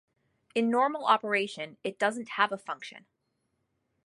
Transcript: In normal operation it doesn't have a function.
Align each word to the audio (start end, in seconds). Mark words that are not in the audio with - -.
In 0.55 0.71
normal 0.71 1.05
operation 1.05 1.77
it 1.83 1.99
doesn't 1.99 2.29
have 2.29 2.51
a 2.51 2.57
function. 2.57 3.05